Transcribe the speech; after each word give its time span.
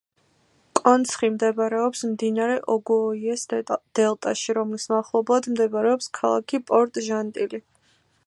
კონცხი 0.77 1.27
მდებარეობს 1.33 1.99
მდინარე 2.13 2.55
ოგოუეს 2.77 3.43
დელტაში, 3.99 4.57
რომლის 4.59 4.89
მახლობლად 4.95 5.51
მდებარეობს 5.53 6.11
ქალაქი 6.21 6.61
პორტ-ჟანტილი. 6.73 7.63